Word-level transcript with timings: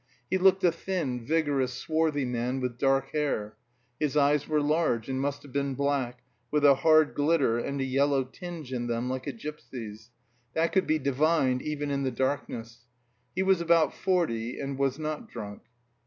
He 0.31 0.39
looked 0.39 0.63
a 0.63 0.71
thin, 0.71 1.23
vigorous, 1.23 1.73
swarthy 1.73 2.25
man 2.25 2.59
with 2.59 2.79
dark 2.79 3.11
hair; 3.11 3.55
his 3.99 4.17
eyes 4.17 4.47
were 4.47 4.59
large 4.59 5.07
and 5.07 5.21
must 5.21 5.43
have 5.43 5.51
been 5.53 5.75
black, 5.75 6.23
with 6.49 6.65
a 6.65 6.73
hard 6.73 7.13
glitter 7.13 7.59
and 7.59 7.79
a 7.79 7.83
yellow 7.83 8.23
tinge 8.23 8.73
in 8.73 8.87
them, 8.87 9.11
like 9.11 9.27
a 9.27 9.31
gipsy's; 9.31 10.09
that 10.55 10.71
could 10.71 10.87
be 10.87 10.97
divined 10.97 11.61
even 11.61 11.91
in 11.91 12.01
the 12.01 12.09
darkness. 12.09 12.87
He 13.35 13.43
was 13.43 13.61
about 13.61 13.93
forty, 13.93 14.59
and 14.59 14.75
was 14.79 14.97
not 14.97 15.29
drunk. 15.29 15.61